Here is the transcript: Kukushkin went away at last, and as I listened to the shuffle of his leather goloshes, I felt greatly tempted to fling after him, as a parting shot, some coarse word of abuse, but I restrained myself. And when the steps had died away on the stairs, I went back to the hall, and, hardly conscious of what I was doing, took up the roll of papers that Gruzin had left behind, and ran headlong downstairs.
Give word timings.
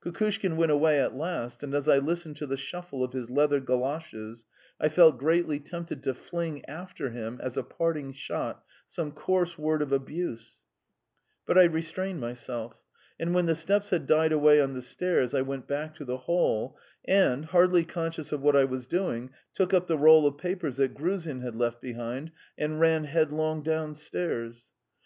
Kukushkin 0.00 0.56
went 0.56 0.72
away 0.72 0.98
at 0.98 1.14
last, 1.14 1.62
and 1.62 1.74
as 1.74 1.90
I 1.90 1.98
listened 1.98 2.36
to 2.36 2.46
the 2.46 2.56
shuffle 2.56 3.04
of 3.04 3.12
his 3.12 3.28
leather 3.28 3.60
goloshes, 3.60 4.46
I 4.80 4.88
felt 4.88 5.18
greatly 5.18 5.60
tempted 5.60 6.02
to 6.04 6.14
fling 6.14 6.64
after 6.64 7.10
him, 7.10 7.38
as 7.42 7.58
a 7.58 7.62
parting 7.62 8.14
shot, 8.14 8.64
some 8.88 9.12
coarse 9.12 9.58
word 9.58 9.82
of 9.82 9.92
abuse, 9.92 10.62
but 11.44 11.58
I 11.58 11.64
restrained 11.64 12.18
myself. 12.18 12.80
And 13.20 13.34
when 13.34 13.44
the 13.44 13.54
steps 13.54 13.90
had 13.90 14.06
died 14.06 14.32
away 14.32 14.58
on 14.58 14.72
the 14.72 14.80
stairs, 14.80 15.34
I 15.34 15.42
went 15.42 15.68
back 15.68 15.94
to 15.96 16.06
the 16.06 16.16
hall, 16.16 16.78
and, 17.04 17.44
hardly 17.44 17.84
conscious 17.84 18.32
of 18.32 18.40
what 18.40 18.56
I 18.56 18.64
was 18.64 18.86
doing, 18.86 19.32
took 19.52 19.74
up 19.74 19.86
the 19.86 19.98
roll 19.98 20.26
of 20.26 20.38
papers 20.38 20.78
that 20.78 20.94
Gruzin 20.94 21.42
had 21.42 21.56
left 21.56 21.82
behind, 21.82 22.32
and 22.56 22.80
ran 22.80 23.04
headlong 23.04 23.62
downstairs. 23.62 24.66